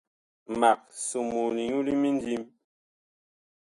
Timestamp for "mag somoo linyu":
0.59-1.77